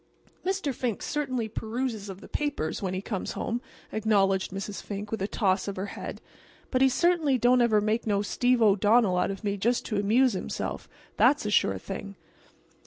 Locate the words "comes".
3.03-3.33